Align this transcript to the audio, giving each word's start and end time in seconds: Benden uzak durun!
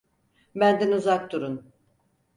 Benden 0.55 0.91
uzak 0.91 1.31
durun! 1.31 1.63